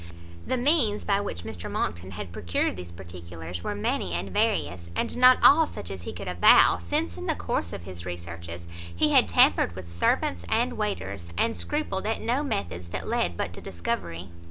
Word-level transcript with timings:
The 0.47 0.57
means 0.57 1.03
by 1.03 1.21
which 1.21 1.43
Mr 1.43 1.69
Monckton 1.69 2.09
had 2.13 2.31
procured 2.31 2.75
these 2.75 2.91
particulars 2.91 3.63
were 3.63 3.75
many 3.75 4.13
and 4.15 4.31
various, 4.31 4.89
and 4.95 5.15
not 5.15 5.37
all 5.43 5.67
such 5.67 5.91
as 5.91 6.01
he 6.01 6.11
could 6.11 6.27
avow; 6.27 6.79
since 6.79 7.17
in 7.17 7.27
the 7.27 7.35
course 7.35 7.71
of 7.71 7.83
his 7.83 8.03
researches, 8.03 8.65
he 8.95 9.11
had 9.11 9.27
tampered 9.27 9.75
with 9.75 9.87
servants 9.87 10.43
and 10.49 10.73
waiters, 10.73 11.29
and 11.37 11.55
scrupled 11.55 12.07
at 12.07 12.19
no 12.19 12.41
methods 12.41 12.87
that 12.87 13.07
led 13.07 13.37
but 13.37 13.53
to 13.53 13.61
discovery. 13.61 14.29